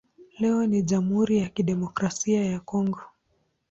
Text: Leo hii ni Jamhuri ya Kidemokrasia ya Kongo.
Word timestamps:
Leo 0.39 0.61
hii 0.61 0.67
ni 0.67 0.81
Jamhuri 0.81 1.37
ya 1.37 1.49
Kidemokrasia 1.49 2.45
ya 2.45 2.59
Kongo. 2.59 2.99